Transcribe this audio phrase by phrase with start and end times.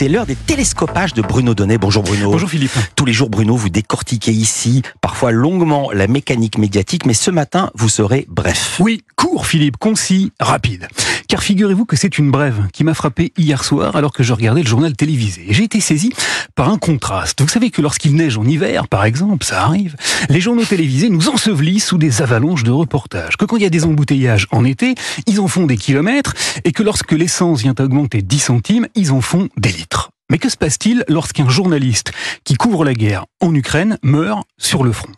[0.00, 1.76] C'est l'heure des télescopages de Bruno Donnet.
[1.76, 2.30] Bonjour Bruno.
[2.30, 2.72] Bonjour Philippe.
[2.96, 7.70] Tous les jours, Bruno, vous décortiquez ici, parfois longuement, la mécanique médiatique, mais ce matin,
[7.74, 8.78] vous serez bref.
[8.80, 10.88] Oui, court Philippe, concis, rapide.
[11.30, 14.62] Car figurez-vous que c'est une brève qui m'a frappé hier soir alors que je regardais
[14.62, 15.46] le journal télévisé.
[15.50, 16.12] J'ai été saisi
[16.56, 17.40] par un contraste.
[17.40, 19.94] Vous savez que lorsqu'il neige en hiver, par exemple, ça arrive,
[20.28, 23.36] les journaux télévisés nous ensevelissent sous des avalanches de reportages.
[23.36, 24.96] Que quand il y a des embouteillages en été,
[25.28, 29.20] ils en font des kilomètres, et que lorsque l'essence vient augmenter 10 centimes, ils en
[29.20, 30.10] font des litres.
[30.32, 32.10] Mais que se passe-t-il lorsqu'un journaliste
[32.42, 35.12] qui couvre la guerre en Ukraine meurt sur le front?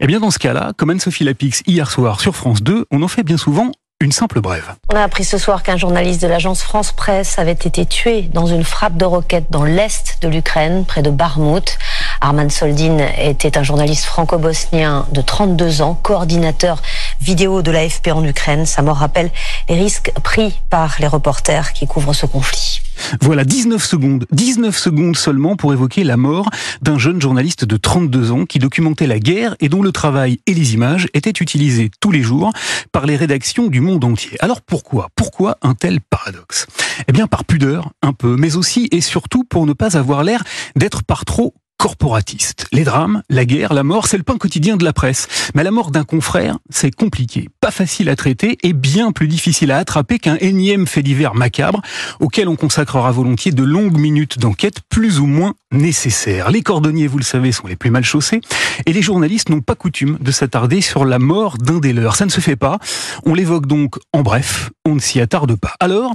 [0.00, 3.08] Eh bien dans ce cas-là, comme Anne-Sophie Lapix hier soir sur France 2, on en
[3.08, 4.76] fait bien souvent une simple brève.
[4.92, 8.46] On a appris ce soir qu'un journaliste de l'agence France Presse avait été tué dans
[8.46, 11.76] une frappe de roquette dans l'est de l'Ukraine, près de Barmout.
[12.20, 16.80] Arman Soldin était un journaliste franco-bosnien de 32 ans, coordinateur
[17.20, 18.66] vidéo de l'AFP en Ukraine.
[18.66, 19.30] Sa mort rappelle
[19.68, 22.77] les risques pris par les reporters qui couvrent ce conflit.
[23.20, 26.50] Voilà 19 secondes, 19 secondes seulement pour évoquer la mort
[26.82, 30.54] d'un jeune journaliste de 32 ans qui documentait la guerre et dont le travail et
[30.54, 32.52] les images étaient utilisés tous les jours
[32.92, 34.36] par les rédactions du monde entier.
[34.40, 35.08] Alors pourquoi?
[35.16, 36.66] Pourquoi un tel paradoxe?
[37.06, 40.44] Eh bien par pudeur un peu, mais aussi et surtout pour ne pas avoir l'air
[40.76, 42.66] d'être par trop corporatiste.
[42.72, 45.28] Les drames, la guerre, la mort, c'est le pain quotidien de la presse.
[45.54, 49.70] Mais la mort d'un confrère, c'est compliqué, pas facile à traiter et bien plus difficile
[49.70, 51.80] à attraper qu'un énième fait divers macabre
[52.20, 56.50] auquel on consacrera volontiers de longues minutes d'enquête plus ou moins nécessaires.
[56.50, 58.40] Les cordonniers, vous le savez, sont les plus mal chaussés
[58.86, 62.16] et les journalistes n'ont pas coutume de s'attarder sur la mort d'un des leurs.
[62.16, 62.78] Ça ne se fait pas.
[63.26, 65.74] On l'évoque donc en bref, on ne s'y attarde pas.
[65.80, 66.12] Alors,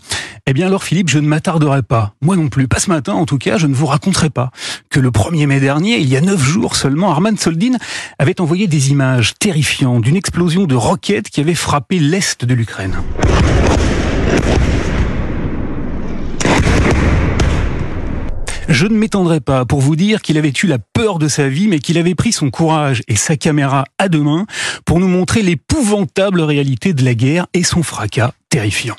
[0.48, 2.14] eh bien alors Philippe, je ne m'attarderai pas.
[2.22, 4.52] Moi non plus, pas ce matin en tout cas, je ne vous raconterai pas
[4.90, 7.78] que le 1er mai dernier, il y a neuf jours seulement, Arman Soldin
[8.20, 12.98] avait envoyé des images terrifiantes d'une explosion de roquettes qui avait frappé l'est de l'Ukraine.
[18.69, 21.67] Je ne m'étendrai pas pour vous dire qu'il avait eu la peur de sa vie,
[21.67, 24.45] mais qu'il avait pris son courage et sa caméra à deux mains
[24.86, 28.96] pour nous montrer l'épouvantable réalité de la guerre et son fracas terrifiant.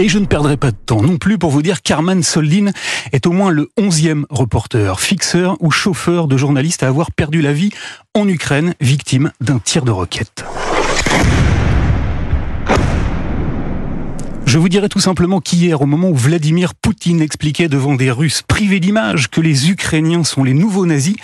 [0.00, 2.70] Et je ne perdrai pas de temps non plus pour vous dire qu'Arman Soldin
[3.10, 7.52] est au moins le onzième reporter, fixeur ou chauffeur de journaliste à avoir perdu la
[7.52, 7.70] vie
[8.14, 10.44] en Ukraine, victime d'un tir de roquette.
[14.46, 18.42] Je vous dirais tout simplement qu'hier, au moment où Vladimir Poutine expliquait devant des Russes
[18.42, 21.16] privés d'images que les Ukrainiens sont les nouveaux nazis,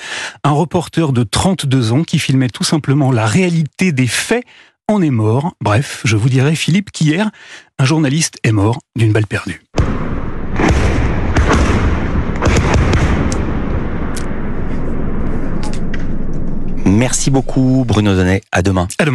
[0.43, 4.45] un reporter de 32 ans qui filmait tout simplement la réalité des faits
[4.89, 5.55] en est mort.
[5.61, 7.31] Bref, je vous dirais, Philippe, qu'hier,
[7.79, 9.63] un journaliste est mort d'une balle perdue.
[16.85, 18.43] Merci beaucoup, Bruno Donnet.
[18.53, 18.89] À demain.
[18.99, 19.13] À demain.